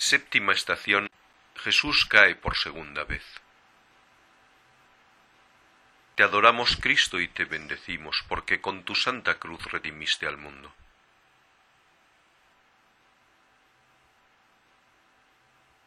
[0.00, 1.10] Séptima estación.
[1.56, 3.22] Jesús cae por segunda vez.
[6.14, 10.72] Te adoramos Cristo y te bendecimos, porque con tu santa cruz redimiste al mundo.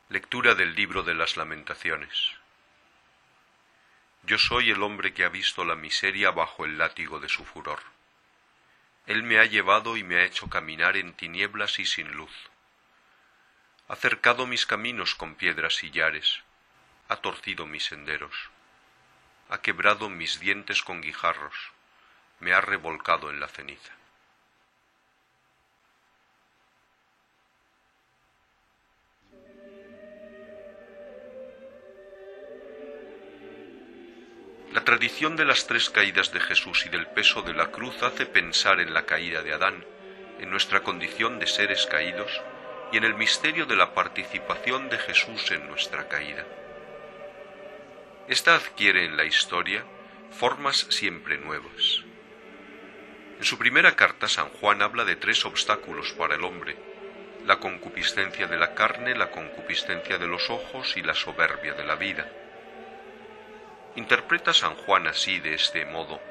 [0.10, 2.34] Lectura del libro de las lamentaciones.
[4.22, 7.82] Yo soy el hombre que ha visto la miseria bajo el látigo de su furor.
[9.08, 12.53] Él me ha llevado y me ha hecho caminar en tinieblas y sin luz
[13.94, 16.40] ha cercado mis caminos con piedras sillares,
[17.10, 18.50] ha torcido mis senderos,
[19.50, 21.54] ha quebrado mis dientes con guijarros,
[22.40, 23.94] me ha revolcado en la ceniza.
[34.72, 38.26] La tradición de las tres caídas de Jesús y del peso de la cruz hace
[38.26, 39.86] pensar en la caída de Adán,
[40.40, 42.42] en nuestra condición de seres caídos,
[42.94, 46.46] y en el misterio de la participación de Jesús en nuestra caída.
[48.28, 49.84] Esta adquiere en la historia
[50.30, 52.04] formas siempre nuevas.
[53.40, 56.78] En su primera carta San Juan habla de tres obstáculos para el hombre,
[57.48, 61.96] la concupiscencia de la carne, la concupiscencia de los ojos y la soberbia de la
[61.96, 62.30] vida.
[63.96, 66.22] Interpreta San Juan así de este modo,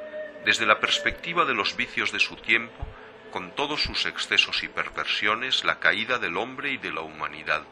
[0.45, 2.87] desde la perspectiva de los vicios de su tiempo,
[3.33, 7.63] con todos sus excesos y perversiones, la caída del hombre y de la humanidad.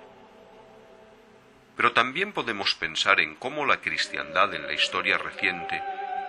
[1.77, 5.81] Pero también podemos pensar en cómo la cristiandad en la historia reciente,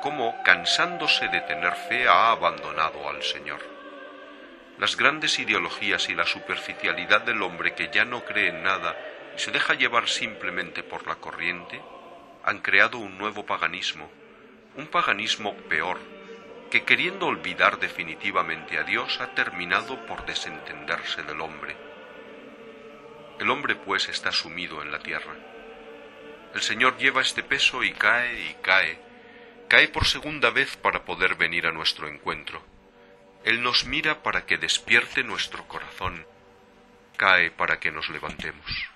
[0.01, 3.61] cómo, cansándose de tener fe, ha abandonado al Señor.
[4.77, 8.95] Las grandes ideologías y la superficialidad del hombre que ya no cree en nada
[9.35, 11.81] y se deja llevar simplemente por la corriente,
[12.43, 14.09] han creado un nuevo paganismo,
[14.75, 15.99] un paganismo peor,
[16.71, 21.75] que queriendo olvidar definitivamente a Dios ha terminado por desentenderse del hombre.
[23.39, 25.35] El hombre pues está sumido en la tierra.
[26.55, 28.97] El Señor lleva este peso y cae y cae,
[29.67, 32.63] cae por segunda vez para poder venir a nuestro encuentro.
[33.43, 36.25] Él nos mira para que despierte nuestro corazón,
[37.17, 38.89] cae para que nos levantemos.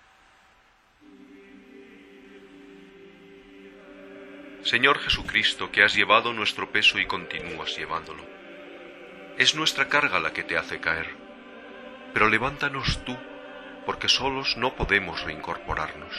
[4.65, 8.23] Señor Jesucristo, que has llevado nuestro peso y continúas llevándolo.
[9.37, 11.05] Es nuestra carga la que te hace caer,
[12.15, 13.15] pero levántanos tú,
[13.85, 16.15] porque solos no podemos reincorporarnos.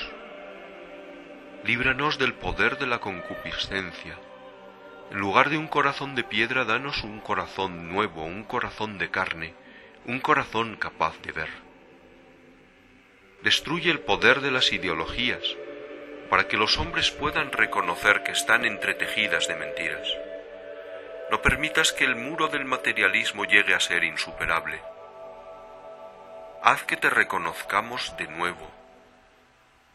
[1.64, 4.16] Líbranos del poder de la concupiscencia.
[5.10, 9.54] En lugar de un corazón de piedra, danos un corazón nuevo, un corazón de carne,
[10.04, 11.50] un corazón capaz de ver.
[13.42, 15.42] Destruye el poder de las ideologías,
[16.26, 20.08] para que los hombres puedan reconocer que están entretejidas de mentiras.
[21.30, 24.80] No permitas que el muro del materialismo llegue a ser insuperable.
[26.62, 28.70] Haz que te reconozcamos de nuevo.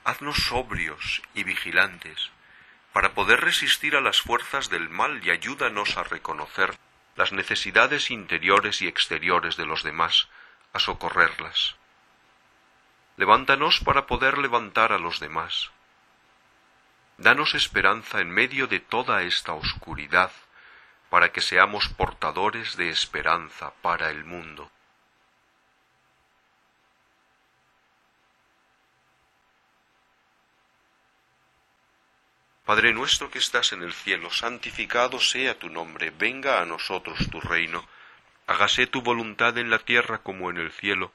[0.03, 2.31] Haznos sobrios y vigilantes
[2.93, 6.75] para poder resistir a las fuerzas del mal y ayúdanos a reconocer
[7.15, 10.27] las necesidades interiores y exteriores de los demás,
[10.73, 11.75] a socorrerlas.
[13.17, 15.71] Levántanos para poder levantar a los demás
[17.21, 20.31] Danos esperanza en medio de toda esta oscuridad,
[21.11, 24.71] para que seamos portadores de esperanza para el mundo.
[32.65, 37.39] Padre nuestro que estás en el cielo, santificado sea tu nombre, venga a nosotros tu
[37.39, 37.87] reino,
[38.47, 41.13] hágase tu voluntad en la tierra como en el cielo.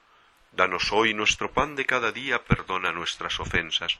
[0.53, 3.99] Danos hoy nuestro pan de cada día, perdona nuestras ofensas,